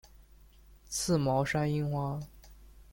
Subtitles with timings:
[0.89, 2.19] 刺毛山樱花